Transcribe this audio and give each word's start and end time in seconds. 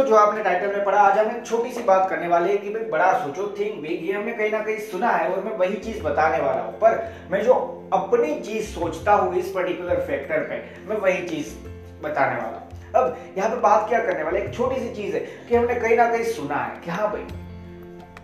दोस्तों, 0.00 0.16
जो 0.16 0.16
आपने 0.16 0.42
टाइटल 0.42 0.66
में 0.66 0.84
पढ़ा, 0.84 0.98
आज 0.98 1.18
हम 1.18 1.30
एक 1.30 1.44
छोटी 1.46 1.70
सी 1.72 1.82
बात 1.82 2.08
करने 2.10 2.28
वाले 2.28 2.52
हैं 2.52 2.60
कि 2.62 2.70
भाई 2.70 2.84
बड़ा 2.90 3.12
सोचो 3.20 3.46
थिंक 3.58 3.80
बिग 3.82 4.04
ये 4.06 4.12
हमने 4.12 4.32
कहीं 4.32 4.50
ना 4.52 4.58
कहीं 4.58 4.78
सुना 4.90 5.08
है 5.08 5.28
और 5.30 5.42
मैं 5.44 5.56
वही 5.56 5.76
चीज़ 5.76 6.02
बताने 6.02 6.38
वाला 6.38 6.62
हूँ। 6.62 6.72
पर 6.74 6.96
मैं 7.30 7.42
जो 7.44 7.54
अपनी 7.92 8.34
चीज़ 8.40 8.66
सोचता 8.68 9.12
हूँ 9.12 9.34
इस 9.36 9.50
पर्टिकुलर 9.50 10.00
फैक्टर 10.06 10.38
पे, 10.40 10.62
मैं 10.88 10.96
वही 10.96 11.26
चीज़ 11.28 11.54
बताने 12.02 12.36
वाला 12.36 12.58
हूँ। 12.58 12.68
अब 12.94 13.16
यहाँ 13.38 13.50
पे 13.50 13.60
बात 13.60 13.88
क्या 13.88 14.00
करने 14.00 14.22
वाले 14.22 14.40
एक 14.40 14.54
छोटी 14.54 14.80
सी 14.80 14.94
चीज़ 14.94 15.14
है 15.14 15.20
कि 15.48 15.56
हमने 15.56 15.74
कहीं 15.74 15.96
ना 15.96 16.10
कहीं 16.12 16.24
सुना 16.32 16.56
है 16.56 16.80
कि 16.80 16.90
हाँ 16.90 17.10
भाई, 17.12 17.26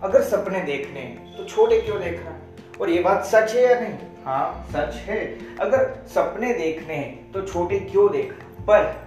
अगर 0.02 0.22
सपने 0.24 0.60
देखने 0.62 1.02
तो 1.36 1.44
छोटे 1.44 1.80
क्यों 1.80 2.00
देखना? 2.00 2.36
और 2.80 2.90
ये 2.90 3.02
बात 3.02 3.24
सच 3.24 3.54
है 3.54 3.62
या 3.62 3.80
नहीं? 3.80 3.98
हाँ 4.24 4.66
सच 4.70 4.94
है। 5.06 5.18
अगर 5.60 5.92
सपने 6.14 6.52
देखने 6.54 6.94
हैं 6.94 7.32
तो 7.32 7.42
छोटे 7.42 7.78
क्यों 7.82 8.10
देखना? 8.12 8.44
पर 8.62 9.05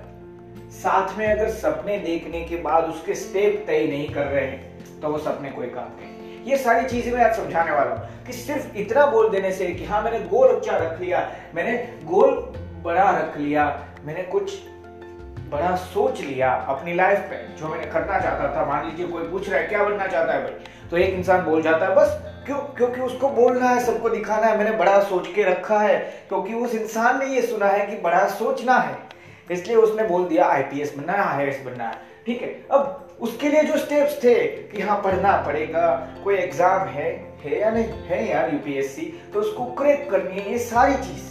साथ 0.72 1.17
में 1.17 1.28
अगर 1.28 1.50
सपने 1.50 1.98
देखने 1.98 2.42
के 2.42 2.56
बाद 2.56 2.84
उसके 2.84 3.16
स्टेप 3.16 3.64
तय 3.67 3.88
नहीं 3.88 4.09
कर 4.09 4.25
रहे 4.25 4.45
हैं 4.45 5.00
तो 5.02 5.09
वो 5.09 5.17
सपने 5.17 5.50
कोई 5.50 5.67
काम 5.67 5.88
नहीं। 6.00 6.44
ये 6.45 6.58
सारी 6.58 6.86
चीज़ें 6.86 7.12
मैं 7.14 7.23
आज 7.25 7.36
समझाने 7.36 7.72
वाला 7.72 7.92
हूँ 7.92 8.25
कि 8.25 8.34
सिर्फ़ 8.34 8.78
इतना 8.78 9.06
बोल 9.06 9.30
देने 9.30 9.52
से 9.52 9.66
कि 9.66 9.86
हाँ 9.86 10.02
मैंने 10.02 10.20
गोल 10.20 10.47
अच्छा 10.47 10.78
रख 10.78 11.02
लिया, 11.02 11.31
मैंने 11.56 11.97
गोल 12.03 12.53
बड़ा 12.84 13.09
रख 13.20 13.38
लिया, 13.38 13.88
मैंने 14.06 14.23
कुछ 14.23 14.52
बड़ा 15.50 15.75
सोच 15.75 16.22
लिया 16.22 16.52
अपनी 16.52 16.94
लाइफ 16.94 17.20
पे, 17.20 17.59
जो 17.59 17.67
मैंने 17.67 17.86
करना 17.86 18.20
चाहता 18.20 18.56
था। 18.56 18.66
मान 18.66 18.86
लीजिए 18.86 19.08
कोई 19.08 19.23
पूछ 19.23 19.50
रहा 19.50 19.59
है, 19.59 19.67
क्या 19.67 19.84
बनना 19.84 20.08
चाहता 20.08 20.34
है 20.34 20.44
भाई? 20.44 20.52
तो 20.92 20.97
एक 20.97 21.14
इंसान 21.14 21.42
बोल 21.42 21.62
जाता 21.62 21.86
है, 21.86 21.95
बस, 21.95 22.22
क्यों, 22.45 22.58
क्योंकि 22.58 23.02
उसको 23.02 23.30
बोलना 23.30 23.70
है, 23.70 23.86
सबको 23.86 24.09
दिखाना 24.09 24.47
है, 24.47 24.58
मैंने 24.58 24.72
बड़ा 24.72 25.00
सोच 25.00 25.28
के 25.28 25.44
रखा 25.44 25.80
है। 25.80 26.00
क्योंकि 26.30 26.53
उस 26.53 26.75
इंसान 26.75 27.20
ने 27.20 27.25
ये 27.25 27.42
सुना 27.42 27.66
है 27.66 27.88
कि 27.88 27.95
बड़ा 27.95 28.28
सोचना 28.28 28.78
है। 28.78 29.09
इसलिए 29.52 29.75
उसने 29.78 30.03
बोल 30.03 30.28
दिया 30.28 30.45
आईपीएस 30.47 30.95
बनना 30.97 31.14
है 31.14 31.38
आई 31.38 31.52
बनना 31.66 31.83
है। 31.83 32.08
ठीक 32.25 32.42
है, 32.42 32.47
अब 32.72 33.17
उसके 33.22 33.50
लिए 33.50 33.64
जो 33.64 33.78
स्टेप्स 33.78 34.23
थे 34.23 34.33
कि 34.67 34.81
हाँ 34.81 35.02
पढ़ना 35.03 35.36
पड़ेगा, 35.41 35.88
कोई 36.23 36.36
एग्ज़ाम 36.36 36.88
है 36.88 37.08
है 37.39 37.59
या 37.59 37.69
नहीं? 37.72 37.86
है 38.08 38.28
यार 38.30 38.53
यूपीएससी 38.53 39.06
तो 39.33 39.39
उसको 39.39 39.66
क्रैक 39.73 40.09
करनी 40.11 40.39
है 40.39 40.52
ये 40.52 40.58
सारी 40.59 40.94
चीज़। 40.95 41.28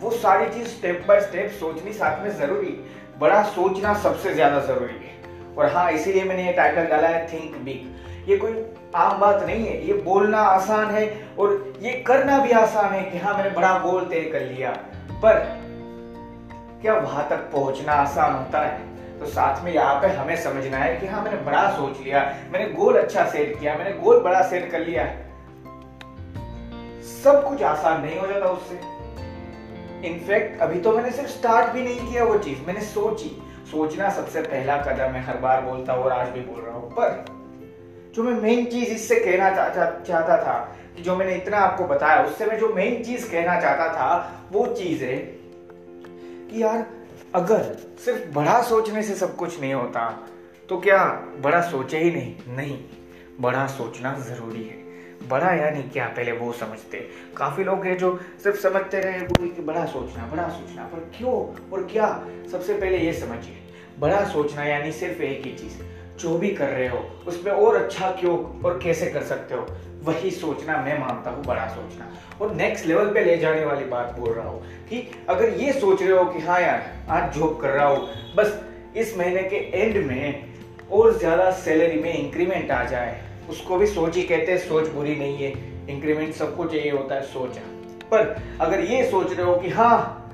वो 0.00 0.10
सारी 0.12 0.52
चीज़ 0.54 0.68
स्टेप 0.68 1.04
बाय 1.08 1.20
स्टेप 1.20 1.50
सोचनी 1.50 1.92
साथ 1.92 2.22
में 2.22 2.30
ज़रूरी, 2.38 2.78
बड़ा 3.18 3.42
सोचना 3.44 3.94
सबसे 3.94 4.34
ज़्यादा 4.34 4.60
ज़रूरी 4.60 4.94
है। 4.94 5.54
और 5.56 5.72
हाँ 5.72 5.90
इसीलिए 5.92 6.24
मैंने 6.24 6.46
ये 6.46 6.52
टाइटल 6.52 6.86
डाला 6.86 7.08
है 7.08 7.26
थिंक 7.28 7.56
बिग 7.56 8.28
ये 8.28 8.36
कोई 8.36 8.52
आम 8.96 9.18
बात 9.20 9.42
नहीं 9.42 9.66
है, 9.66 9.86
ये 9.86 9.92
बोलना 9.94 10.38
आसान 10.38 10.90
है, 10.90 11.06
और 11.38 11.74
ये 11.82 11.92
करना 12.06 12.38
भी 12.38 12.50
आसान 12.52 12.92
है 12.92 13.02
कि 13.10 13.18
हाँ 13.18 13.36
मैंने 13.36 13.50
बड़ा 13.50 13.78
गोल 13.78 14.04
तय 14.04 14.20
कर 14.32 14.40
लिया। 14.42 14.70
पर 15.24 15.42
क्या 16.84 16.94
वहाँ 16.94 17.28
तक 17.28 17.36
पहुँचना 17.52 17.92
आसान 17.92 18.32
होता 18.32 18.60
है। 18.60 19.18
तो 19.18 19.26
साथ 19.26 19.62
में 19.64 19.72
यहाँ 19.72 19.94
पे 20.00 20.08
हमें 20.08 20.36
समझना 20.36 20.76
है 20.76 20.96
कि 20.96 21.06
हाँ 21.06 21.22
मैंने 21.22 21.36
बड़ा 21.36 21.68
सोच 21.70 22.00
लिया, 22.00 22.20
मैंने 22.52 22.66
गोल 22.72 22.96
अच्छा 22.96 23.24
सेट 23.24 23.60
किया, 23.60 23.74
मैंने 23.74 23.92
गोल 23.92 24.20
बड़ा 24.20 24.42
सेट 24.42 24.70
कर 24.70 24.80
लिया। 24.80 25.04
सब 27.22 27.44
कुछ 27.48 27.62
आसान 27.62 28.02
नहीं 28.02 28.18
हो 28.18 28.26
जाता 28.26 28.46
उससे। 28.46 28.74
इनफैक्ट 30.08 30.60
अभी 30.60 30.80
तो 30.80 30.92
मैंने 30.92 31.10
सिर्फ़ 31.10 31.30
स्टार्ट 31.30 31.72
भी 31.72 31.82
नहीं 31.82 32.10
किया 32.10 32.24
वो 32.24 32.38
चीज़, 32.38 32.58
मैंने 32.66 32.80
सोची। 32.80 33.30
सोचना 33.70 34.10
सबसे 34.10 34.40
पहला 34.42 34.76
कदम 34.76 35.14
है 35.14 35.22
हर 35.22 35.36
बार 35.36 35.62
बोलता 35.62 35.92
हूँ 35.92 36.04
और 36.04 36.12
आज 36.12 36.28
भी 36.28 36.40
बोल 36.40 36.60
रहा 36.60 36.74
हूँ। 36.74 36.90
पर 36.90 37.24
जो 38.14 38.22
मैं 38.22 38.34
मेन 38.40 38.64
चीज़ 38.64 38.90
इससे 38.90 39.16
कहना 39.16 39.50
चाहता 39.50 40.36
था, 40.36 40.58
कि 40.96 41.02
जो 41.02 41.16
मैंने 41.16 41.34
इतना 41.34 41.58
आपको 41.58 41.84
बताया, 41.84 42.22
उससे 42.22 42.46
मैं 42.46 42.58
जो 42.58 42.68
मेन 42.68 43.02
चीज़ 43.04 43.30
कहना 43.32 43.60
चाहता 43.60 43.88
था, 43.88 44.32
वो 44.52 44.66
चीज़ 44.66 45.04
है 45.04 45.43
कि 46.50 46.62
यार, 46.62 46.86
अगर 47.34 47.62
सिर्फ़ 48.04 48.34
बड़ा 48.34 48.62
सोचने 48.62 49.02
से 49.02 49.14
सब 49.14 49.36
कुछ 49.36 49.60
नहीं 49.60 49.74
होता 49.74 50.28
तो 50.68 50.78
क्या 50.80 51.04
बड़ा 51.40 51.60
सोचे 51.60 51.98
ही 51.98 52.10
नहीं? 52.10 52.56
नहीं, 52.56 52.78
बड़ा 53.40 53.66
सोचना 53.66 54.18
ज़रूरी 54.18 54.62
है। 54.62 54.82
बड़ा 55.28 55.50
यानी 55.50 55.82
क्या? 55.82 56.06
पहले 56.06 56.32
वो 56.32 56.52
समझते। 56.52 57.10
काफ़ी 57.36 57.64
लोग 57.64 57.84
हैं 57.84 57.98
जो 57.98 58.20
सिर्फ़ 58.42 58.60
समझते 58.60 59.00
रहे, 59.00 59.18
वो 59.18 59.48
कि 59.48 59.62
बड़ा 59.62 59.84
सोचना 59.84 60.26
बड़ा 60.26 60.48
सोचना, 60.48 60.84
पर 60.84 60.98
क्यों 61.18 61.34
और 61.70 61.88
क्या? 61.92 62.26
सबसे 62.52 62.74
पहले 62.74 62.98
ये 62.98 63.12
समझिए। 63.12 63.56
बड़ा 63.98 64.24
सोचना 64.24 64.64
यानी 64.64 64.92
सिर्फ़ 64.92 65.22
एक 65.22 65.46
ही 65.46 65.52
चीज़। 65.52 65.78
जो 66.20 66.36
भी 66.38 66.48
कर 66.48 66.68
रहे 66.68 66.88
हो, 66.88 66.98
उसमें 67.26 67.52
और 67.52 67.76
अच्छा 67.76 68.10
क्यों 68.10 68.36
और 68.62 68.78
कैसे 68.82 69.06
कर 69.06 69.22
सकते 69.22 69.54
हो? 69.54 69.66
वही 70.02 70.30
सोचना 70.30 70.76
मैं 70.76 70.98
मानता 71.00 71.30
हूँ, 71.30 71.44
बड़ा 71.44 71.66
सोचना। 71.66 72.08
और 72.40 72.54
नेक्स्ट 72.54 72.86
लेवल 72.86 73.12
पे 73.12 73.24
ले 73.24 73.36
जाने 73.36 73.64
वाली 73.64 73.84
बात 73.84 74.16
बोल 74.18 74.32
रहा 74.32 74.48
हूँ 74.48 74.60
कि 74.88 75.10
अगर 75.28 75.48
ये 75.48 75.72
सोच 75.72 76.02
रहे 76.02 76.16
हो 76.18 76.24
कि 76.24 76.40
हाँ 76.40 76.60
यार, 76.60 76.82
आज 77.10 77.34
जॉब 77.34 77.58
कर 77.60 77.68
रहा 77.68 77.86
हूँ, 77.86 78.08
बस 78.36 78.60
इस 78.96 79.16
महीने 79.18 79.42
के 79.42 79.56
एंड 79.56 79.96
में 80.06 80.44
और 80.92 81.18
ज़्यादा 81.18 81.50
सैलरी 81.50 82.00
में 82.00 82.12
इंक्रीमेंट 82.14 82.70
आ 82.70 82.82
जाए, 82.84 83.20
उसको 83.50 83.76
भी 83.76 83.86
सोच 83.86 84.16
ही 84.16 84.22
कहते 84.22 84.52
हैं, 84.52 84.58
सोच 84.58 84.88
बुरी 84.88 85.16
नहीं 85.16 85.36
है। 85.36 85.52
इंक्रीमेंट 85.90 86.34
सबको 86.34 86.64
चाहिए 86.64 86.90
होता 86.90 87.14
है, 87.14 87.22
सोच। 87.22 87.58
पर 88.10 88.36
अगर 88.60 88.80
ये 88.80 89.02
सोच 89.10 89.32
रहे 89.32 89.46
हो 89.46 89.54
कि 89.54 89.70
हाँ 89.70 90.30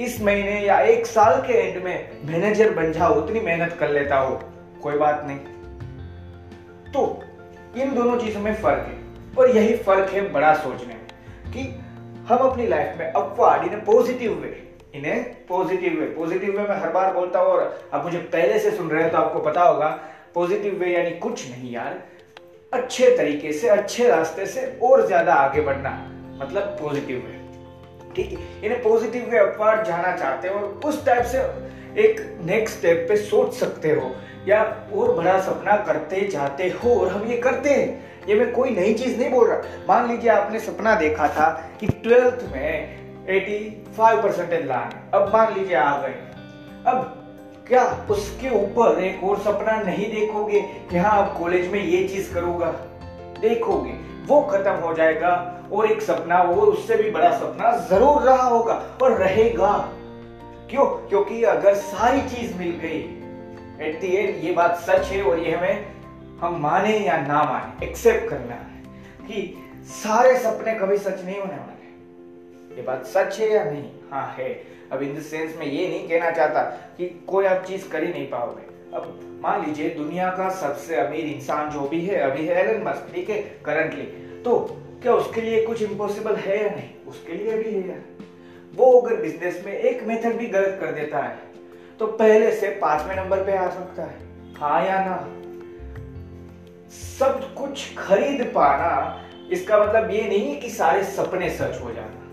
इस 0.00 0.20
महीने 0.22 0.60
या 0.60 0.80
एक 0.80 1.06
साल 1.06 1.40
के 1.40 1.52
एंड 1.52 1.82
में 1.84 2.08
मैनेजर 2.24 2.70
बन 2.70 2.92
जाओ, 2.92 3.14
उतनी 3.14 3.40
मेहनत 3.40 3.76
कर 3.80 3.90
लेता 3.90 4.18
हो 4.18 4.40
कोई 4.82 4.96
बात 4.98 5.22
नहीं। 5.26 5.38
तो 6.92 7.22
इन 7.76 7.94
दोनों 7.94 8.18
चीज़ों 8.18 8.40
में 8.40 8.54
फ़र्क 8.54 8.86
है, 8.86 8.96
और 9.38 9.50
यही 9.50 9.76
फ़र्क 9.78 10.10
है 10.10 10.30
बड़ा 10.32 10.54
सोचने 10.56 10.94
में 10.94 11.52
कि 11.52 11.62
हम 12.28 12.38
अपनी 12.40 12.66
लाइफ 12.66 12.98
में 12.98 13.06
अपवार्ड 13.06 13.72
इन 13.72 13.80
पॉजिटिव 13.82 14.32
वे 14.32 14.56
इन्हें 14.94 15.46
पॉजिटिव 15.46 15.98
वे 16.00 16.06
पॉजिटिव 16.14 16.56
वे 16.58 16.68
में 16.68 16.76
हर 16.76 16.90
बार 16.92 17.12
बोलता 17.14 17.38
हूँ, 17.38 17.48
और 17.48 17.88
आप 17.94 18.04
मुझे 18.04 18.18
पहले 18.18 18.58
से 18.58 18.70
सुन 18.70 18.90
रहे 18.90 19.02
हैं 19.02 19.10
तो 19.12 19.18
आपको 19.18 19.40
पता 19.40 19.62
होगा 19.62 19.88
पॉजिटिव 20.34 20.74
वे 20.80 20.92
यानी 20.92 21.10
कुछ 21.18 21.48
नहीं 21.50 21.72
यार, 21.72 22.02
अच्छे 22.72 23.16
तरीके 23.16 23.52
से, 23.52 23.68
अच्छे 23.68 24.08
रास्ते 24.08 24.46
से 24.46 24.66
और 24.82 25.06
ज़्यादा 25.06 25.34
आगे 25.34 25.60
बढ़ना 25.60 25.90
मतलब 26.42 26.76
पॉजिटिव 26.80 27.16
वे 27.18 27.40
ठीक 28.14 28.30
है? 28.30 28.38
इन्हें 28.64 28.82
पॉजिटिव 28.82 29.28
वे 29.30 29.38
अपवार्ड 29.38 29.86
जाना 29.86 30.16
चाहते 30.16 30.48
हो, 30.48 30.54
और 30.54 30.80
उस 30.84 31.04
टाइप 31.06 31.24
से 31.26 31.38
एक 32.02 32.20
नेक्स्ट 32.44 32.78
स्टेप 32.78 33.04
पे 33.08 33.16
सोच 33.18 33.52
सकते 33.54 33.90
हो 33.90 34.14
या 34.48 34.62
और 34.94 35.14
बड़ा 35.14 35.40
सपना 35.40 35.76
करते 35.76 36.28
जाते 36.28 36.64
हो 36.64 37.00
और 37.00 37.08
हम 37.08 37.26
ये 37.26 37.36
करते 37.36 37.70
हैं। 37.70 38.12
ये 38.28 38.34
मैं 38.34 38.52
कोई 38.52 38.70
नई 38.70 38.94
चीज़ 38.94 39.20
नहीं 39.20 39.30
बोल 39.30 39.48
रहा। 39.48 39.58
मान 39.88 40.10
लीजिए 40.10 40.30
आपने 40.30 40.60
सपना 40.60 40.94
देखा 40.94 41.28
था 41.28 41.70
कि 41.80 41.86
ट्वेल्थ 41.86 42.52
में 42.52 42.98
85 43.26 44.22
परसेंटेज 44.22 44.66
लाने 44.66 45.18
अब 45.18 45.32
मान 45.32 45.54
लीजिए 45.54 45.76
आ 45.76 46.02
गए। 46.02 46.14
अब 46.86 47.18
क्या 47.68 48.06
उसके 48.10 48.50
ऊपर 48.50 49.04
एक 49.04 49.24
और 49.24 49.38
सपना 49.38 49.80
नहीं 49.80 50.10
देखोगे? 50.10 50.60
कि 50.60 50.96
हाँ 50.96 51.10
आप 51.10 51.38
कॉलेज 51.38 51.72
में 51.72 51.84
ये 51.84 52.08
चीज़ 52.08 52.34
करूँगा। 52.34 52.70
देखोगे। 53.40 53.90
वो 54.26 54.42
खत्म 54.42 54.72
हो 54.72 54.94
जाएगा 54.94 55.62
और 55.72 55.90
एक 55.90 56.02
सपना, 56.02 56.42
वो 56.42 56.62
उससे 56.62 56.96
भी 56.96 57.10
बड़ा 57.10 57.30
सपना 57.30 57.76
ज़रूर 57.76 58.22
रहा 58.22 58.42
होगा 58.42 58.82
और 59.02 59.12
रहेगा। 59.12 59.88
क्यों? 60.70 60.84
क्योंकि 60.84 61.42
अगर 61.44 61.74
सारी 61.74 62.20
चीज़ 62.20 62.58
मिल 62.58 62.70
गई 62.70 63.21
एट 63.82 64.04
एंड 64.04 64.44
ये 64.44 64.52
बात 64.52 64.76
सच 64.80 65.06
है 65.06 65.22
और 65.22 65.38
ये 65.38 65.54
हमें 65.54 65.86
हम 66.40 66.60
माने 66.60 66.98
या 66.98 67.16
ना 67.16 67.42
माने 67.44 67.86
एक्सेप्ट 67.86 68.28
करना 68.28 68.54
है 68.54 68.82
कि 69.26 69.42
सारे 69.92 70.38
सपने 70.38 70.74
कभी 70.74 70.98
सच 70.98 71.24
नहीं 71.24 71.38
होने 71.40 71.54
वाले। 71.54 72.76
ये 72.76 72.82
बात 72.82 73.06
सच 73.06 73.38
है 73.40 73.50
या 73.50 73.64
नहीं? 73.64 73.90
हाँ 74.10 74.34
है। 74.38 74.48
अब 74.92 75.02
इन 75.02 75.20
सेंस 75.22 75.56
में 75.58 75.66
ये 75.66 75.88
नहीं 75.88 76.08
कहना 76.08 76.30
चाहता 76.30 76.62
कि 76.96 77.06
कोई 77.28 77.44
आप 77.44 77.64
चीज़ 77.64 77.88
कर 77.88 78.04
ही 78.04 78.12
नहीं 78.12 78.26
पाओगे। 78.30 78.96
अब 78.96 79.20
मान 79.42 79.64
लीजिए, 79.66 79.88
दुनिया 79.90 80.30
का 80.30 80.48
सबसे 80.50 80.96
अमीर 80.96 81.26
इंसान 81.26 81.70
जो 81.70 81.88
भी 81.88 82.04
है, 82.06 82.18
अभी 82.20 82.46
है 82.46 82.56
एलन 82.56 82.82
मस्क 82.88 83.14
ठीक 83.14 83.30
है 83.30 83.40
करंटली 83.64 84.04
तो 84.44 84.58
क्या 85.02 85.14
उसके 85.14 85.40
लिए 85.40 85.64
कुछ 85.66 85.82
इम्पॉसिबल 85.82 86.36
है 86.36 86.62
या 86.64 86.70
नहीं? 86.70 86.90
उसके 87.08 87.32
लिए 87.32 87.56
भी 87.58 87.72
है 87.88 88.04
वो 88.74 88.90
अगर 89.00 89.16
बिज़नेस 89.16 89.62
में 89.66 89.72
एक 89.72 90.02
मेथड 90.02 90.36
भी 90.38 90.46
गलत 90.46 90.78
कर 90.80 90.92
देता 90.92 91.18
है 91.18 91.51
तो 92.02 92.06
पहले 92.06 92.52
से 92.52 92.68
पाँचवें 92.68 93.16
नंबर 93.16 93.44
पे 93.44 93.56
आ 93.56 93.68
सकता 93.70 94.02
है। 94.02 94.18
हाँ 94.60 94.86
या 94.86 95.04
ना? 95.04 95.16
सब 96.90 97.54
कुछ 97.54 97.96
खरीद 97.98 98.52
पाना, 98.54 99.22
इसका 99.50 99.78
मतलब 99.78 100.10
ये 100.10 100.22
नहीं 100.22 100.60
कि 100.60 100.70
सारे 100.70 101.04
सपने 101.04 101.50
सच 101.50 101.80
हो 101.84 101.92
जाना। 101.92 102.28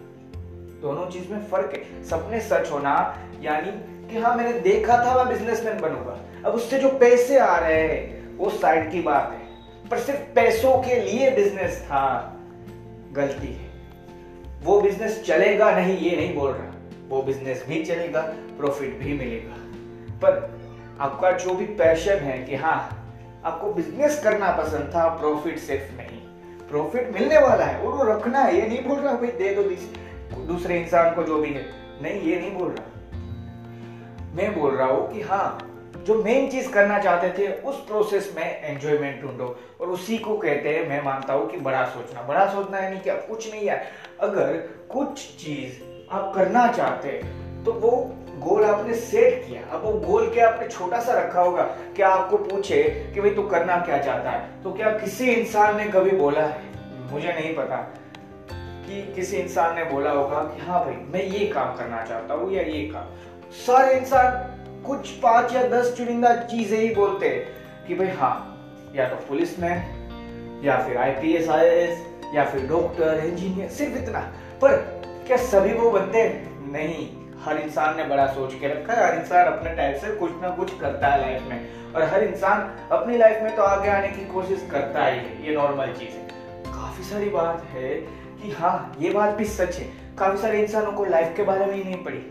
दोनों 0.81 1.11
चीज़ 1.11 1.33
में 1.33 1.45
फ़र्क 1.45 1.73
है। 1.73 2.03
सपने 2.03 2.39
सच 2.39 2.71
होना, 2.71 3.19
यानी 3.41 3.71
कि 4.09 4.19
हाँ 4.19 4.35
मैंने 4.35 4.59
देखा 4.59 4.97
था, 4.97 5.23
मैं 5.23 5.33
बिजनेसमैन 5.33 5.81
बनूँगा। 5.81 6.19
अब 6.45 6.53
उससे 6.53 6.79
जो 6.79 6.89
पैसे 6.89 7.39
आ 7.39 7.57
रहे 7.57 7.81
हैं, 7.81 8.37
वो 8.37 8.49
साइड 8.49 8.91
की 8.91 9.01
बात 9.01 9.31
है। 9.31 9.47
पर 9.89 9.97
सिर्फ़ 9.97 10.19
पैसों 10.19 10.77
के 10.77 10.95
लिए 10.95 11.31
बिज़नेस 11.31 11.81
था, 11.85 12.37
गलती 13.11 13.53
है। 13.53 13.69
वो 14.63 14.81
बिज़नेस 14.81 15.23
चलेगा 15.25 15.71
नहीं, 15.71 15.97
ये 15.97 16.15
नहीं 16.15 16.35
बोल 16.35 16.51
रहा। 16.51 16.68
वो 17.09 17.21
बिज़नेस 17.21 17.65
भी 17.67 17.83
चलेगा 17.85 18.21
प्रॉफिट 18.57 18.99
भी 18.99 19.13
मिलेगा। 19.13 19.55
पर 20.23 20.59
आपका 20.99 21.31
जो 21.31 21.53
भी 21.53 21.65
पैशन 21.65 22.15
है 22.15 22.45
कि 22.45 22.55
हाँ 22.55 22.95
आपको 23.45 23.73
बिज़नेस 23.73 24.23
करना 24.23 24.51
पसंद 24.51 24.91
था 24.95 25.07
प्रॉफिट 25.09 25.57
सिर्फ़ 25.57 25.97
नहीं। 25.97 26.19
प्रॉफिट 26.69 27.09
मिलने 27.13 27.37
वाला 27.37 27.65
है 27.65 27.85
और 27.85 27.93
वो 27.93 28.13
रखना 28.13 28.39
है, 28.39 28.61
ये 28.61 28.67
नहीं 28.67 28.83
बोल 28.83 28.99
रहा 28.99 29.13
भाई, 29.13 29.27
दे 29.27 29.55
दो 29.55 29.63
दूसरे 30.43 30.81
इंसान 30.81 31.15
को 31.15 31.23
जो 31.23 31.41
भी 31.41 31.53
है। 31.53 31.65
नहीं, 32.01 32.21
ये 32.21 32.39
नहीं 32.39 32.51
बोल 32.51 32.71
रहा। 32.71 32.85
मैं 34.35 34.59
बोल 34.59 34.75
रहा 34.75 34.87
हूँ 34.87 35.13
कि 35.13 35.21
हाँ 35.21 35.65
जो 36.05 36.23
मेन 36.23 36.49
चीज़ 36.49 36.71
करना 36.71 36.99
चाहते 36.99 37.29
थे, 37.37 37.51
उस 37.61 37.87
प्रोसेस 37.87 38.33
में 38.37 38.63
एंजॉयमेंट 38.63 39.21
ढूंढो। 39.21 39.59
और 39.81 39.87
उसी 39.87 40.17
को 40.17 40.37
कहते 40.37 40.69
हैं, 40.69 40.89
मैं 40.89 41.03
मानता 41.03 41.33
हूँ 41.33 41.49
कि 41.49 41.57
बड़ा 41.57 41.85
सोचना। 41.85 42.21
बड़ा 42.21 42.45
सोचना 42.45 42.79
यानी 42.79 42.99
क्या 42.99 43.15
कुछ 43.15 43.51
नहीं 43.51 43.67
है। 43.67 43.83
अगर 44.19 44.57
कुछ 44.91 45.35
चीज़ 45.35 45.98
आप 46.11 46.31
करना 46.35 46.71
चाहते 46.71 47.07
हैं 47.07 47.63
तो 47.63 47.71
वो 47.73 47.89
गोल 48.39 48.63
आपने 48.65 48.93
सेट 48.93 49.43
किया। 49.47 49.61
अब 49.71 49.83
वो 49.83 49.91
गोल 50.01 50.29
क्या 50.29 50.47
आपने 50.49 50.67
छोटा 50.67 50.99
सा 50.99 51.13
रखा 51.13 51.41
होगा? 51.41 51.63
क्या 51.95 52.09
आपको 52.09 52.37
पूछे 52.37 52.83
कि 53.13 53.21
भाई 53.21 53.31
तू 53.31 53.43
करना 53.43 53.77
क्या 53.77 53.97
चाहता 53.97 54.31
है? 54.31 54.63
तो 54.63 54.71
क्या 54.73 54.91
किसी 54.97 55.31
इंसान 55.31 55.77
ने 55.77 55.85
कभी 55.85 56.11
बोला 56.11 56.41
है? 56.41 56.61
मुझे 57.11 57.27
नहीं 57.27 57.53
पता 57.55 57.77
कि 58.51 59.01
किसी 59.15 59.37
इंसान 59.37 59.75
ने 59.75 59.83
बोला 59.83 60.11
होगा 60.11 60.43
कि 60.45 60.61
हाँ 60.61 60.83
भाई, 60.85 60.93
मैं 60.93 61.23
ये 61.23 61.45
काम 61.47 61.75
करना 61.75 62.03
चाहता 62.05 62.33
हूँ 62.33 62.51
या 62.53 62.61
ये 62.61 62.81
काम। 62.93 63.51
सारे 63.65 63.97
इंसान 63.97 64.83
कुछ 64.85 65.09
पाँच 65.23 65.53
या 65.53 65.63
दस 65.69 65.95
चुनिंदा 65.97 66.35
चीज़ें 66.43 66.77
ही 66.79 66.93
बोलते 66.95 67.29
हैं 67.29 67.87
कि 67.87 67.95
भाई 67.95 68.07
हाँ 68.07 68.91
या 68.95 69.09
तो 69.09 69.15
पुलिस 69.27 69.59
में 69.59 70.63
या 70.63 70.77
फिर 70.79 70.97
आईपीएस 70.97 71.49
आईएएस 71.49 72.05
या 72.35 72.45
फिर 72.45 72.67
डॉक्टर 72.67 73.23
इंजीनियर 73.25 73.69
सिर्फ़ 73.69 73.97
इतना। 73.97 74.19
पर 74.61 74.98
क्या 75.29 75.37
सभी 75.37 75.73
वो 75.73 75.91
बनते 75.91 76.43
नहीं, 76.71 77.09
हर 77.41 77.57
इंसान 77.57 77.97
ने 77.97 78.03
बड़ा 78.03 78.25
सोच 78.27 78.53
के 78.53 78.67
रखा 78.67 78.93
है, 78.93 79.07
हर 79.07 79.19
इंसान 79.19 79.45
अपने 79.45 79.75
टाइप 79.75 79.95
से 79.95 80.11
कुछ 80.11 80.31
ना 80.41 80.49
कुछ 80.49 80.79
करता 80.79 81.07
है 81.07 81.21
लाइफ 81.21 81.43
में। 81.43 81.93
और 81.93 82.03
हर 82.03 82.23
इंसान 82.23 82.87
अपनी 82.91 83.17
लाइफ 83.17 83.43
में 83.43 83.55
तो 83.55 83.61
आगे 83.61 83.89
आने 83.89 84.07
की 84.07 84.25
कोशिश 84.25 84.67
करता 84.71 85.05
ही 85.05 85.19
है, 85.19 85.47
ये 85.47 85.55
नॉर्मल 85.55 85.85
चीज़ 85.85 86.09
है। 86.09 86.27
काफ़ी 86.65 87.03
सारी 87.03 87.29
बात 87.29 87.63
है 87.63 87.89
कि 88.41 88.51
हाँ 88.51 88.95
ये 88.99 89.09
बात 89.09 89.35
भी 89.35 89.45
सच 89.45 89.75
है। 89.75 90.15
काफ़ी 90.19 90.37
सारे 90.37 90.61
इंसानों 90.61 90.91
को 90.91 91.05
लाइफ 91.05 91.33
के 91.37 91.43
बारे 91.43 91.65
में 91.65 91.75
ही 91.75 91.83
नहीं 91.83 92.03
पड़ी 92.03 92.25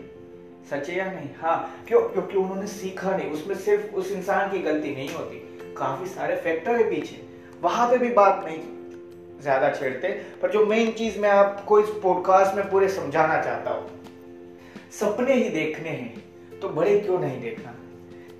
सच 0.71 0.89
है 0.89 0.97
या 0.97 1.05
नहीं? 1.05 1.29
हाँ 1.41 1.83
क्यों? 1.87 2.01
क्योंकि 2.01 2.37
उन्होंने 2.37 2.67
सीखा 2.67 3.17
नहीं। 3.17 3.31
उसमें 3.31 3.55
सिर्फ़ 3.55 3.95
उस 3.95 4.11
इंसान 4.11 4.51
की 4.51 4.59
गलती 4.59 4.95
नहीं 4.95 5.13
होती। 5.13 5.37
काफ़ी 5.77 6.05
सारे 6.05 6.35
फैक्टर 6.35 6.75
है 6.75 6.89
पीछे। 6.89 7.23
वहाँ 7.61 7.89
पे 7.89 7.97
भी 7.97 8.09
बात 8.09 8.41
नहीं 8.45 8.78
ज़्यादा 9.41 9.69
छेड़ते, 9.71 10.07
पर 10.41 10.51
जो 10.51 10.65
मेन 10.65 10.91
चीज़ 10.93 11.19
मैं 11.19 11.29
आपको 11.31 11.79
इस 11.79 11.89
पॉडकास्ट 12.03 12.55
में 12.55 12.69
पूरे 12.69 12.89
समझाना 12.89 13.41
चाहता 13.41 13.71
हूँ, 13.71 13.89
सपने 14.91 15.33
ही 15.33 15.49
देखने 15.49 15.89
हैं 15.89 16.59
तो 16.61 16.69
बड़े 16.69 16.99
क्यों 16.99 17.19
नहीं 17.19 17.41
देखना? 17.41 17.73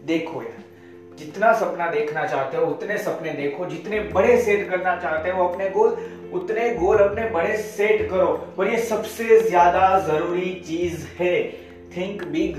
देखो 0.05 0.41
यार, 0.41 0.63
जितना 1.17 1.51
सपना 1.53 1.89
देखना 1.91 2.25
चाहते 2.27 2.57
हो, 2.57 2.65
उतने 2.65 2.97
सपने 2.97 3.33
देखो, 3.33 3.65
जितने 3.65 3.99
बड़े 4.13 4.41
सेट 4.41 4.69
करना 4.69 4.95
चाहते 4.97 5.29
हो 5.29 5.47
अपने 5.47 5.69
गोल 5.69 5.97
उतने 6.33 6.69
गोल 6.75 6.97
अपने 6.99 7.29
बड़े 7.29 7.55
सेट 7.57 8.09
करो, 8.09 8.27
और 8.59 8.67
ये 8.67 8.77
सबसे 8.79 9.39
ज़्यादा 9.41 9.99
ज़रूरी 9.99 10.53
चीज़ 10.67 11.05
है। 11.19 11.35
थिंक 11.95 12.23
बिग 12.25 12.57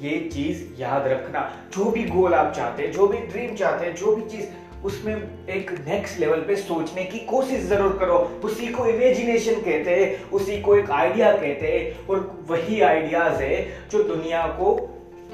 ये 0.00 0.18
चीज़ 0.30 0.62
याद 0.80 1.06
रखना। 1.08 1.40
जो 1.76 1.84
भी 1.90 2.04
गोल 2.04 2.34
आप 2.34 2.52
चाहते 2.54 2.82
हैं, 2.82 2.92
जो 2.92 3.06
भी 3.06 3.18
ड्रीम 3.18 3.54
चाहते 3.56 3.86
हैं, 3.86 3.94
जो 3.94 4.14
भी 4.16 4.22
चीज़ 4.30 4.46
उसमें 4.86 5.46
एक 5.48 5.70
नेक्स्ट 5.86 6.18
लेवल 6.20 6.40
पे 6.40 6.56
सोचने 6.56 7.04
की 7.04 7.18
कोशिश 7.26 7.62
ज़रूर 7.64 7.96
करो। 7.98 8.18
उसी 8.44 8.68
को 8.68 8.86
इमेजिनेशन 8.86 9.60
कहते 9.60 9.90
हैं, 9.90 10.30
उसी 10.30 10.60
को 10.60 10.76
एक 10.76 10.90
आइडिया 10.92 11.32
कहते 11.32 11.66
हैं 11.68 12.06
और 12.06 12.44
वही 12.48 12.80
आइडियाज़ 12.82 13.42
है 13.42 13.88
जो 13.88 14.02
दुनिया 14.04 14.46
को 14.58 14.74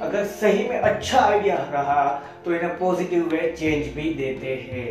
अगर 0.00 0.24
सही 0.26 0.68
में 0.68 0.78
अच्छा 0.78 1.20
आइडिया 1.20 1.56
रहा 1.72 2.04
तो 2.44 2.54
इन्हें 2.54 2.78
पॉजिटिव 2.78 3.28
वे 3.28 3.54
चेंज 3.58 3.94
भी 3.94 4.14
देते 4.14 4.54
हैं। 4.64 4.88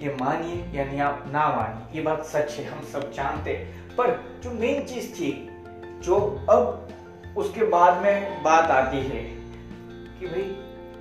ये 0.00 0.14
मानिए, 0.20 0.62
यानी 0.74 1.00
आप 1.00 1.24
ना 1.28 1.48
मानिए, 1.48 1.96
ये 1.96 2.02
बात 2.02 2.24
सच 2.26 2.52
है, 2.52 2.64
हम 2.64 2.84
सब 2.92 3.12
जानते 3.12 3.54
पर 3.98 4.10
जो 4.42 4.50
मेन 4.50 4.82
चीज़ 4.84 5.12
थी, 5.14 5.30
जो 6.02 6.16
अब 6.50 7.34
उसके 7.36 7.64
बाद 7.68 8.02
में 8.04 8.42
बात 8.42 8.70
आती 8.70 8.98
है 8.98 9.22
कि 10.20 10.26
भाई, 10.26 10.42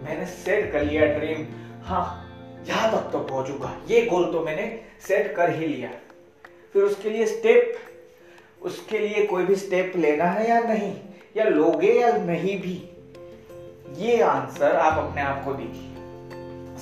मैंने 0.03 0.25
सेट 0.27 0.71
कर 0.71 0.83
लिया 0.83 1.05
ड्रीम 1.13 1.45
हाँ 1.85 2.05
यहाँ 2.67 2.91
तक 2.91 3.11
तो 3.11 3.19
पहुंचूँगा। 3.19 3.81
ये 3.89 4.01
गोल 4.01 4.31
तो 4.31 4.41
मैंने 4.41 4.81
सेट 5.07 5.35
कर 5.35 5.49
ही 5.49 5.67
लिया। 5.67 5.89
फिर 6.73 6.83
उसके 6.83 7.09
लिए 7.09 7.25
स्टेप 7.25 7.77
उसके 8.61 8.99
लिए 8.99 9.25
कोई 9.25 9.45
भी 9.45 9.55
स्टेप 9.55 9.93
लेना 9.95 10.25
है 10.25 10.49
या 10.49 10.59
नहीं? 10.59 10.95
या 11.37 11.43
लोगे 11.43 11.93
या 11.93 12.11
नहीं 12.11 12.61
भी? 12.61 12.89
ये 14.05 14.21
आंसर 14.21 14.75
आप 14.75 15.07
अपने 15.07 15.21
आप 15.21 15.45
को 15.45 15.53
दीजिए। 15.53 15.93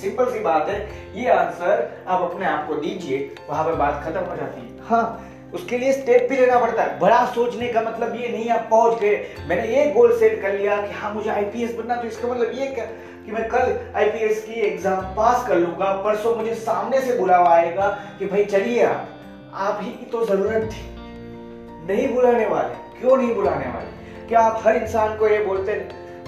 सिंपल 0.02 0.34
सी 0.34 0.40
बात 0.40 0.70
है, 0.70 0.80
ये 1.22 1.30
आंसर 1.30 2.04
आप 2.08 2.32
अपने 2.32 2.46
आप 2.46 2.68
को 2.68 2.76
दीजिए, 2.76 3.36
वहाँ 3.50 3.66
पर 3.66 3.76
बात 3.76 4.04
खत्म 4.04 4.20
हो 4.20 4.36
जाती 4.36 4.62
है। 4.62 4.78
हाँ 4.82 5.32
उसके 5.54 5.78
लिए 5.78 5.94
स्टेप 5.94 6.28
भी 6.30 6.36
लेना 6.36 6.60
पड़ता 6.60 6.84
है। 6.84 7.00
बड़ा 7.00 7.26
सोचने 7.26 7.68
का 7.68 7.82
मतलब 7.82 8.16
ये 8.22 8.28
नहीं, 8.28 8.50
आप 8.50 8.68
पहुँच 8.72 9.00
गए। 9.00 9.36
मैंने 9.48 9.78
ये 9.78 9.92
गोल 9.92 10.20
सेट 10.20 10.42
कर 10.42 10.60
लिया 10.60 10.82
कि 10.88 10.94
हाँ 10.94 11.14
मुझे 11.14 11.30
आईपीएस 11.30 11.76
बनना 11.76 11.96
तो 11.96 12.08
इसका 12.08 12.28
मतलब 12.28 12.52
ये 12.56 12.68
क्या? 12.68 12.86
कि 13.26 13.32
मैं 13.32 13.50
आईपीएस 13.96 14.44
की 14.44 14.54
एग्ज़ाम 14.62 15.02
पास 15.16 15.48
कर 15.48 15.56
लूँगा, 15.56 15.92
परसों 15.96 16.36
मुझे 16.36 16.56
सामने 16.56 17.02
से 17.02 17.18
बुलावा 17.18 17.50
आएगा 17.50 17.88
कि 18.20 18.26
भाई 18.26 18.46
चलिए 18.46 18.84
आप 18.84 19.12
आप 19.56 19.80
ही 19.82 19.92
की 19.92 20.06
तो 20.06 20.26
ज़रूरत 20.26 20.70
थी। 20.72 20.84
नहीं 21.88 22.08
बुलाने 22.14 22.46
वाले, 22.46 22.74
क्यों 23.00 23.18
नहीं 23.18 23.36
बुलाने 23.36 23.68
वाले? 23.68 24.28
क्या 24.28 24.40
आप 24.40 24.62
हर 24.66 24.76
इंसान 24.76 25.18
को 25.18 25.28
ये 25.28 25.44
बोलते 25.46 25.74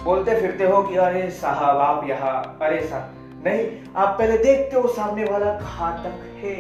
बोलते 0.04 0.40
फिरते 0.42 0.64
हो 0.64 0.82
कि 0.84 0.96
अरे 0.98 1.30
साहब, 1.32 1.78
आप 1.78 2.08
यहाँ, 2.10 2.58
अरे 2.62 2.82
साहब 2.88 3.42
नहीं, 3.46 3.66
आप 3.96 4.16
पहले 4.20 4.38
देखते 4.38 4.76
हो 4.76 4.88
सामने 4.88 5.24
वाला 5.24 5.54
कहाँ 5.54 5.92
तक 6.04 6.22
है। 6.44 6.56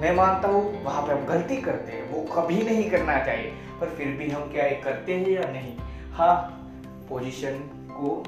मैं 0.00 0.14
मानता 0.16 0.48
हूँ, 0.48 0.82
वहाँ 0.84 1.02
पे 1.02 1.12
हम 1.12 1.24
गलती 1.26 1.56
करते 1.56 1.92
हैं, 1.92 2.10
वो 2.10 2.22
कभी 2.34 2.62
नहीं 2.62 2.90
करना 2.90 3.18
चाहिए, 3.24 3.50
पर 3.80 3.94
फिर 3.96 4.06
भी 4.18 4.28
हम 4.30 4.50
क्या 4.52 4.68
करते 4.84 5.14
हैं 5.14 5.28
या 5.28 5.50
नहीं? 5.52 5.74
हाँ 6.12 6.34
पोजीशन 7.08 7.58
को 7.90 8.22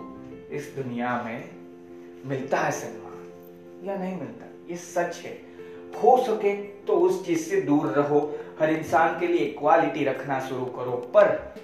इस 0.52 0.74
दुनिया 0.78 1.22
में 1.22 1.50
मिलता 2.26 2.58
है 2.58 2.72
सम्मान 2.72 3.88
या 3.88 3.96
नहीं 3.96 4.16
मिलता? 4.16 4.46
ये 4.70 4.76
सच 4.76 5.16
है। 5.16 5.52
हो 6.02 6.24
सके 6.26 6.56
तो 6.56 6.92
उस 6.92 7.26
चीज़ 7.26 7.40
से 7.40 7.60
दूर 7.60 7.86
रहो। 7.86 8.38
हर 8.60 8.70
इंसान 8.70 9.20
के 9.20 9.26
लिए 9.26 9.38
इक्वालिटी 9.38 10.04
रखना 10.04 10.40
शुरू 10.40 10.64
करो। 10.64 10.92
पर 10.92 11.54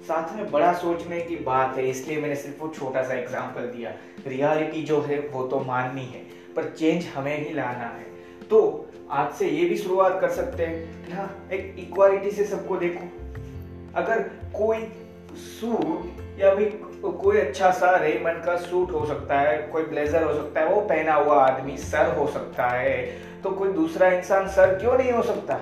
साथ 0.00 0.36
में 0.36 0.50
बड़ा 0.50 0.72
सोचने 0.72 1.20
की 1.20 1.36
बात 1.36 1.76
है, 1.76 1.90
इसलिए 1.90 2.20
मैंने 2.20 2.36
सिर्फ़ 2.36 2.60
वो 2.60 2.68
छोटा 2.68 3.02
सा 3.02 3.14
एग्जांपल 3.14 3.60
दिया। 3.60 3.90
रियलिटी 4.26 4.82
जो 4.82 5.00
है, 5.00 5.20
वो 5.20 5.46
तो 5.46 5.60
माननी 5.60 6.04
है, 6.04 6.20
पर 6.56 6.64
चेंज 6.64 7.06
हमें 7.06 7.48
ही 7.48 7.54
लाना 7.54 7.86
है। 7.86 8.06
तो 8.50 8.86
आज 9.10 9.32
से 9.32 9.48
ये 9.48 9.68
भी 9.68 9.76
शुरुआत 9.76 10.20
कर 10.20 10.30
सकते 10.30 10.66
हैं 10.66 11.06
कि 11.06 11.12
हाँ 11.12 11.48
एक 11.52 11.76
इक्वालिटी 11.78 12.30
से 12.30 12.44
सबको 12.44 12.76
देखो। 12.76 13.04
अगर 13.94 14.22
कोई 14.56 14.88
सूट 15.34 16.06
या 16.40 16.54
भी 16.54 16.64
कोई 17.08 17.38
अच्छा 17.38 17.70
सा 17.70 17.94
रेमंड 17.96 18.42
का 18.44 18.56
सूट 18.56 18.92
हो 18.92 19.04
सकता 19.06 19.38
है, 19.40 19.56
कोई 19.62 19.82
ब्लेजर 19.82 20.22
हो 20.22 20.32
सकता 20.34 20.60
है, 20.60 20.66
वो 20.66 20.80
पहना 20.80 21.14
हुआ 21.14 21.36
आदमी 21.44 21.76
सर 21.76 22.14
हो 22.18 22.26
सकता 22.26 22.66
है 22.66 22.96
तो 23.42 23.50
कोई 23.50 23.72
दूसरा 23.72 24.08
इंसान 24.08 24.48
सर 24.48 24.78
क्यों 24.78 24.96
नहीं 24.98 25.12
हो 25.12 25.22
सकता? 25.22 25.54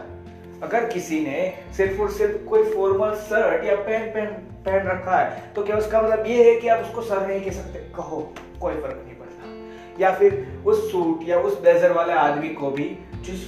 अगर 0.63 0.89
किसी 0.89 1.21
ने 1.21 1.53
सिर्फ़ 1.77 2.01
और 2.03 2.11
सिर्फ़ 2.11 2.45
कोई 2.45 2.65
फॉर्मल 2.65 3.15
शर्ट 3.15 3.65
या 3.65 3.77
पैंट 3.77 4.15
पहन 4.15 4.27
पहन 4.65 4.87
रखा 4.87 5.19
है 5.19 5.53
तो 5.53 5.65
क्या 5.65 5.77
उसका 5.77 6.03
मतलब 6.03 6.27
ये 6.27 6.51
है 6.51 6.61
कि 6.61 6.69
आप 6.69 6.81
उसको 6.81 7.03
सर 7.03 7.27
नहीं 7.27 7.41
कह 7.41 7.51
सकते? 7.51 7.79
कहो, 7.97 8.33
कोई 8.61 8.75
फ़र्क 8.75 9.03
नहीं 9.07 9.17
पड़ता। 9.17 10.03
या 10.03 10.11
फिर 10.15 10.63
उस 10.67 10.93
सूट 10.93 11.29
या 11.29 11.39
उस 11.41 11.61
ब्लेजर 11.61 11.93
वाले 11.93 12.13
आदमी 12.13 12.49
को 12.49 12.71
भी 12.71 12.99
जिस 13.23 13.47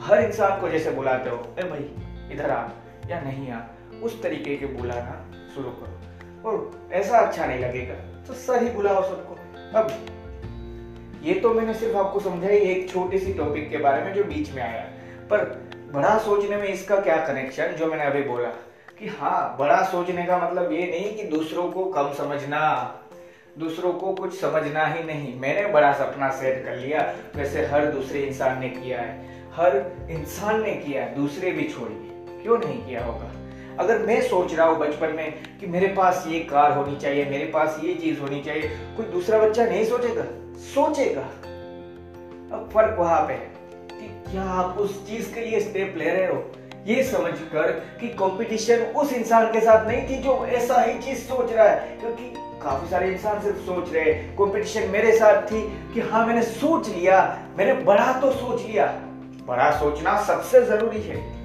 हर 0.00 0.22
इंसान 0.24 0.60
को 0.60 0.68
जैसे 0.68 0.90
बुलाते 0.90 1.30
हो, 1.30 1.44
ए 1.58 1.62
भाई, 1.62 1.90
इधर 2.32 2.50
आ, 2.50 2.68
या 3.10 3.20
नहीं 3.20 3.50
आ, 3.50 3.60
उस 4.02 4.22
तरीके 4.22 4.56
के 4.56 4.66
बुलाना 4.66 5.26
शुरू 5.54 5.70
करो। 5.70 6.09
और 6.44 6.88
ऐसा 6.92 7.18
अच्छा 7.18 7.46
नहीं 7.46 7.58
लगेगा। 7.58 7.94
तो 8.26 8.34
सर 8.34 8.62
ही 8.62 8.70
बुलाओ 8.70 9.02
सबको। 9.02 9.36
अब, 9.78 10.06
ये 11.22 11.34
तो 11.34 11.54
मैंने 11.54 11.74
सिर्फ़ 11.74 11.96
आपको 11.96 12.20
समझाई 12.20 12.56
एक 12.56 12.90
छोटी 12.90 13.18
सी 13.18 13.34
टॉपिक 13.34 13.70
के 13.70 13.76
बारे 13.76 14.04
में 14.04 14.14
जो 14.14 14.24
बीच 14.24 14.52
में 14.52 14.62
आया। 14.62 14.82
पर 15.30 15.70
बड़ा 15.92 16.18
सोचने 16.18 16.56
में 16.56 16.68
इसका 16.68 17.00
क्या 17.00 17.16
कनेक्शन 17.16 17.66
जो 17.66 17.86
मैंने 17.86 18.04
अभी 18.04 18.22
बोला? 18.22 18.48
कि 18.98 19.06
हाँ 19.06 19.56
बड़ा 19.58 19.82
सोचने 19.82 20.24
का 20.24 20.38
मतलब 20.38 20.72
ये 20.72 20.86
नहीं 20.86 21.16
कि 21.16 21.22
दूसरों 21.22 21.72
को 21.72 21.84
कम 21.84 22.12
समझना, 22.12 22.94
दूसरों 23.58 23.92
को 23.92 24.12
कुछ 24.12 24.40
समझना 24.40 24.86
ही 24.86 25.04
नहीं। 25.04 25.40
मैंने 25.40 25.68
बड़ा 25.68 25.92
सपना 25.92 26.30
सेट 26.30 26.64
कर 26.64 26.76
लिया, 26.76 27.14
वैसे 27.36 27.66
हर 27.66 27.86
दूसरे 27.86 28.20
इंसान 28.20 28.60
ने 28.60 28.68
किया 28.68 29.00
है। 29.00 29.18
हर 29.52 29.92
इंसान 30.10 30.62
ने 30.62 30.74
किया 30.74 31.04
है, 31.04 31.14
दूसरे 31.14 31.50
भी 31.50 31.68
छोड़िए। 31.68 32.10
क्यों 32.42 32.58
नहीं 32.58 32.86
किया 32.86 33.04
होगा? 33.04 33.29
अगर 33.80 33.98
मैं 33.98 34.20
सोच 34.22 34.54
रहा 34.54 34.66
हूँ 34.66 34.78
बचपन 34.78 35.12
में 35.16 35.58
कि 35.60 35.66
मेरे 35.66 35.86
पास 35.88 36.24
ये 36.28 36.40
कार 36.40 36.72
होनी 36.72 36.96
चाहिए, 36.96 37.24
मेरे 37.24 37.44
पास 37.44 37.80
ये 37.84 37.94
चीज़ 37.94 38.20
होनी 38.20 38.42
चाहिए, 38.42 38.68
कोई 38.96 39.06
दूसरा 39.06 39.38
बच्चा 39.38 39.64
नहीं 39.64 39.84
सोचेगा? 39.84 40.24
सोचेगा। 40.74 41.20
अब 42.56 42.68
फ़र्क 42.74 42.98
वहाँ 42.98 43.20
पे 43.28 43.32
है 43.32 43.50
कि 43.90 44.32
क्या 44.32 44.42
आप 44.42 44.78
उस 44.78 45.06
चीज़ 45.08 45.32
के 45.34 45.40
लिए 45.40 45.60
स्टेप 45.60 45.94
ले 45.96 46.10
रहे 46.10 46.26
हो? 46.26 46.44
ये 46.86 47.02
समझकर 47.04 47.70
कि 48.00 48.08
कंपटीशन 48.08 48.84
उस 48.96 49.12
इंसान 49.12 49.46
के 49.46 49.60
साथ 49.60 49.86
नहीं 49.86 50.08
थी 50.08 50.22
जो 50.22 50.46
ऐसा 50.46 50.82
ही 50.82 50.98
चीज़ 50.98 51.18
सोच 51.18 51.52
रहा 51.52 51.68
है, 51.68 51.98
क्योंकि 52.00 52.32
काफ़ी 52.62 52.90
सारे 52.90 53.10
इंसान 53.10 53.42
सिर्फ़ 53.42 53.58
सोच 53.66 53.92
रहे 53.92 54.12
कंपटीशन 54.38 54.88
मेरे 54.88 55.18
साथ 55.18 55.42
थी 55.42 55.62
कि 55.94 56.00
हाँ 56.00 56.26
मैंने 56.26 56.42
सोच 56.42 56.88
लिया, 56.88 57.20
मैंने 57.58 57.74
बड़ा 57.84 58.12
तो 58.20 58.30
सोच 58.30 58.62
लिया, 58.62 58.86
बड़ा 59.46 59.70
सोचना 59.70 60.20
सबसे 60.22 60.62
ज़रूरी 60.62 61.02
है। 61.02 61.39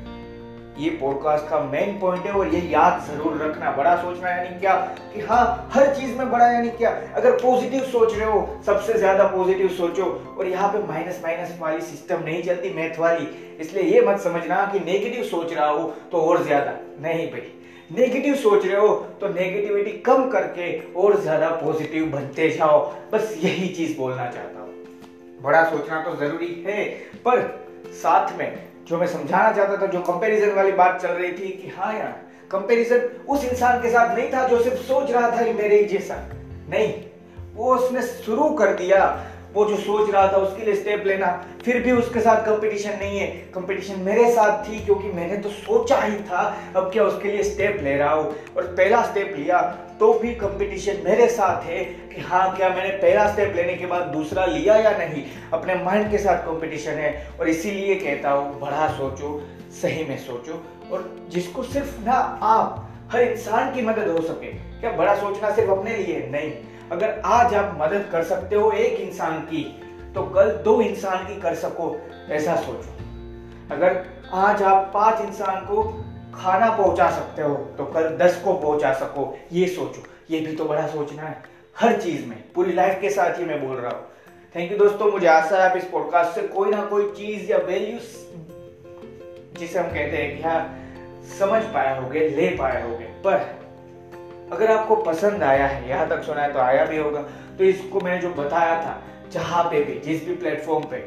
ये 0.77 0.89
पॉडकास्ट 0.91 1.48
का 1.50 1.60
मेन 1.62 1.98
पॉइंट 2.00 2.25
है 2.25 2.32
और 2.32 2.48
ये 2.48 2.60
याद 2.62 3.01
ज़रूर 3.08 3.38
रखना। 3.41 3.72
बड़ा 3.72 3.96
सोचना 3.96 4.29
यानी 4.29 4.60
क्या? 4.60 4.74
कि 5.13 5.22
हाँ 5.22 5.70
हर 5.74 5.94
चीज़ 5.96 6.17
में 6.17 6.32
बड़ा 6.32 6.48
यानी 6.48 6.70
क्या? 6.70 6.89
अगर 7.15 7.32
पॉजिटिव 7.32 7.84
सोच 7.84 8.15
रहे 8.15 8.29
हो, 8.32 8.62
सबसे 8.65 8.94
ज़्यादा 8.94 9.27
पॉजिटिव 9.27 9.67
सोचो। 9.67 10.05
और 10.39 10.48
यहाँ 10.48 10.70
पे 10.70 10.84
माइनस 10.88 11.22
माइनस 11.24 11.58
वाली 11.62 11.82
सिस्टम 11.82 12.24
नहीं 12.24 12.44
चलती 12.44 12.74
मैथ 12.74 13.00
वाली। 13.00 13.27
इसलिए 13.60 13.84
ये 13.84 14.01
मत 14.08 14.20
समझना 14.20 14.65
कि 14.74 14.79
नेगेटिव 14.82 15.24
सोच 15.24 15.53
रहा 15.53 15.67
हो 15.67 15.94
तो 16.12 16.22
और 16.22 16.44
ज़्यादा। 16.44 16.77
नहीं 17.01 17.27
भाई। 17.32 17.51
नेगेटिव 17.91 18.36
सोच 18.36 18.65
रहे 18.65 18.77
हो 18.77 18.88
तो 19.22 19.27
नेगेटिविटी 19.29 19.91
कम 20.01 20.29
करके 20.29 20.72
और 20.94 21.20
ज़्यादा 21.22 21.50
पॉजिटिव 21.55 22.05
बनते 22.12 22.50
जाओ। 22.50 22.79
बस 23.13 23.36
यही 23.44 23.67
चीज़ 23.70 23.98
बोलना 23.98 24.29
चाहता 24.32 24.60
हूँ। 24.60 24.74
बड़ा 25.41 25.63
सोचना 25.63 26.01
तो 26.01 26.15
ज़रूरी 26.15 26.63
है, 26.67 26.84
पर 27.25 27.39
साथ 27.94 28.38
में 28.38 28.63
जो 28.88 28.98
मैं 28.98 29.08
समझाना 29.08 29.51
चाहता 29.51 29.82
था, 29.82 29.86
जो 29.86 30.01
कंपैरिजन 30.01 30.51
वाली 30.56 30.72
बात 30.72 31.01
चल 31.01 31.10
रही 31.10 31.32
थी 31.32 31.51
कि 31.51 31.72
हाँ 31.77 31.94
यार 31.94 32.13
कंपैरिजन 32.51 33.00
उस 33.27 33.46
इंसान 33.46 33.82
के 33.82 33.89
साथ 33.89 34.15
नहीं 34.15 34.32
था 34.34 34.48
जो 34.48 34.62
सिर्फ़ 34.63 34.82
सोच 34.84 35.12
रहा 35.12 35.30
था 35.32 35.44
कि 35.44 35.54
मेरे 35.54 35.80
ही 35.80 35.86
जैसा 35.88 36.15
नहीं, 36.70 36.94
वो 37.56 37.75
उसने 37.75 38.01
शुरू 38.01 38.50
कर 38.51 38.74
दिया 38.74 39.06
वो 39.56 39.66
जो 39.66 39.76
सोच 39.78 40.10
रहा 40.12 40.28
था 40.28 40.38
उसके 40.38 40.66
लिए 40.66 40.76
स्टेप 40.76 41.04
लेना, 41.08 41.28
फिर 41.66 41.82
भी 41.82 41.92
उसके 41.92 42.20
साथ 42.20 42.46
कंपटीशन 42.46 42.98
नहीं 43.00 43.20
है। 43.20 43.28
कंपटीशन 43.54 44.00
मेरे 44.00 44.32
साथ 44.32 44.64
थी 44.70 44.80
क्योंकि 44.86 45.08
मैंने 45.08 45.38
तो 45.38 45.50
सोचा 45.50 45.98
ही 45.98 46.18
था, 46.18 46.42
अब 46.76 46.92
क्या 46.94 47.04
उसके 47.04 47.32
लिए 47.32 47.44
स्टेप 47.44 47.80
ले 47.84 47.96
रहा 47.98 48.14
हूँ। 48.14 48.36
और 48.58 48.64
पहला 48.64 49.02
स्टेप 49.04 49.34
लिया 49.38 49.62
तो 50.00 50.14
भी 50.14 50.34
कंपटीशन 50.36 50.98
मेरे 51.06 51.28
साथ 51.28 51.64
है 51.64 51.84
कि 51.84 52.22
हाँ 52.22 52.56
क्या 52.56 52.70
मैंने 52.70 52.90
पहला 52.90 53.28
स्टेप 53.34 53.54
लेने 53.56 53.76
के 53.76 53.86
बाद 53.86 54.02
दूसरा 54.02 54.46
लिया 54.46 54.76
या 54.76 54.92
नहीं? 54.98 55.24
अपने 55.54 55.76
माइंड 55.76 56.12
के 56.12 56.18
साथ 56.18 56.38
कंपटीशन 56.38 56.92
है। 56.92 57.28
और 57.40 57.50
इसीलिए 57.50 57.96
कहता 57.96 58.32
हूँ, 58.32 58.60
बड़ा 58.60 58.88
सोचो, 58.88 59.48
सही 59.82 60.04
में 60.04 60.18
सोचो। 60.18 60.64
और 60.92 61.26
जिसको 61.30 61.64
सिर्फ़ 61.64 62.00
ना 62.06 62.40
आप, 62.42 62.90
हर 63.12 63.22
इंसान 63.22 63.74
की 63.74 63.82
मदद 63.82 64.08
हो 64.08 64.22
सके। 64.22 64.48
क्या 64.80 64.92
बड़ा 64.92 65.16
सोचना 65.16 65.52
सिर्फ़ 65.52 65.72
अपने 65.72 65.96
लिए? 65.98 66.28
नहीं। 66.32 66.52
अगर 66.92 67.22
आज 67.25 67.54
आप 67.54 67.77
मदद 67.82 68.08
कर 68.12 68.24
सकते 68.24 68.56
हो 68.56 68.72
एक 68.72 69.00
इंसान 69.00 69.39
की 69.44 69.63
तो 70.15 70.24
कल 70.25 70.51
दो 70.65 70.80
इंसान 70.82 71.25
की 71.27 71.39
कर 71.42 71.56
सको, 71.56 71.96
ऐसा 72.30 72.56
सोचो। 72.56 73.74
अगर 73.74 74.04
आज 74.34 74.62
आप 74.63 74.92
पाँच 74.94 75.22
इंसान 75.22 75.65
को 75.65 75.84
खाना 76.36 76.70
पहुँचा 76.72 77.10
सकते 77.12 77.42
हो 77.42 77.56
तो 77.77 77.86
कल 77.86 78.08
दस 78.18 78.42
को 78.44 78.54
पहुँचा 78.54 78.94
सको, 78.94 79.38
ये 79.51 79.68
सोचो। 79.68 80.04
ये 80.30 80.39
भी 80.39 80.56
तो 80.56 80.65
बड़ा 80.65 80.88
सोचना 80.88 81.22
है। 81.22 81.44
हर 81.77 82.00
चीज़ 82.01 82.25
में, 82.25 82.44
पूरी 82.56 82.74
लाइफ 82.74 83.01
के 83.01 83.10
साथ 83.10 83.39
ही 83.39 83.46
मैं 83.46 83.68
बोल 83.68 83.77
रहा 83.77 83.92
हूँ। 83.92 84.08
थैंक 84.56 84.72
यू 84.72 84.77
दोस्तों, 84.77 85.12
मुझे 85.12 85.27
आशा 85.27 85.58
है 85.58 85.70
आप 85.70 85.77
इस 85.77 85.86
पॉडकास्ट 85.86 86.36
से 86.36 86.48
कोई 86.48 86.72
ना 86.72 86.86
कोई 86.86 87.10
चीज़ 87.12 87.51
या 87.51 87.58
वैल्यू 87.58 88.00
जिसे 89.60 89.80
हम 89.80 89.86
कहते 89.86 90.18
हैं 90.18 90.36
कि 90.38 90.44
हाँ 90.44 90.62
समझ 91.39 91.62
पाए 91.74 92.00
होगे, 92.01 92.27
ले 92.30 92.50
पाए 92.58 92.82
होगे। 92.84 93.06
पर 93.24 93.65
अगर 94.52 94.72
आपको 94.72 94.96
पसंद 94.96 95.44
आया 95.44 95.68
है, 95.68 95.90
यहाँ 95.90 96.10
तक 96.10 96.24
सुना 96.24 96.42
है 96.42 96.54
तो 96.54 96.60
आया 96.60 96.86
भी 96.86 96.98
होगा। 96.98 97.22
तो 97.58 97.64
इसको 97.64 98.00
मैंने 98.00 98.22
जो 98.22 98.30
बताया 98.30 98.82
था, 98.82 99.02
जहाँ 99.32 99.64
पे 99.64 99.84
भी, 99.84 100.00
जिस 100.00 100.28
भी 100.28 100.36
प्लेटफॉर्म 100.36 100.84
पे 100.84 101.00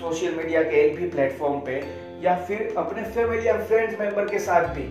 सोशल 0.00 0.34
मीडिया 0.34 0.62
के 0.62 0.76
एक 0.76 0.96
भी 0.96 1.08
प्लेटफॉर्म 1.10 1.60
पे, 1.60 1.84
या 2.22 2.36
फिर 2.36 2.74
अपने 2.78 3.02
फैमिली 3.02 3.48
या 3.48 3.56
फ्रेंड्स 3.64 4.00
मेंबर 4.00 4.28
के 4.28 4.38
साथ 4.38 4.68
भी, 4.68 4.82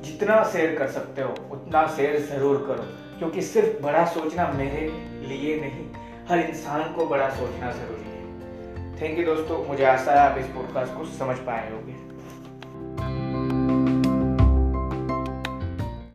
जितना 0.00 0.42
शेयर 0.52 0.78
कर 0.78 0.86
सकते 0.86 1.22
हो, 1.22 1.34
उतना 1.52 1.86
शेयर 1.86 2.20
ज़रूर 2.20 2.64
करो। 2.66 3.18
क्योंकि 3.18 3.42
सिर्फ़ 3.42 3.82
बड़ा 3.82 4.04
सोचना 4.04 4.48
मेरे 4.48 4.86
लिए 5.28 5.60
नहीं, 5.60 5.86
हर 6.28 6.38
इंसान 6.38 6.92
को 6.92 7.06
बड़ा 7.06 7.28
सोचना 7.30 7.72
ज़रूरी 7.72 8.10
है। 8.10 9.00
थैंक 9.00 9.18
यू 9.18 9.24
दोस्तों, 9.24 9.64
मुझे 9.66 9.84
आशा 9.84 10.12
है 10.12 10.18
आप 10.18 10.38
इस 10.38 10.46
पॉडकास्ट 10.46 10.94
को 10.94 11.04
समझ 11.04 11.36
पाए 11.36 11.70
होंगे। 11.70 12.03